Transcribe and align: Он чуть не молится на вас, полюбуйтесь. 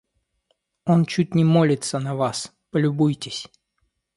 Он 0.83 1.05
чуть 1.05 1.35
не 1.35 1.43
молится 1.45 1.99
на 1.99 2.15
вас, 2.15 2.51
полюбуйтесь. 2.71 3.47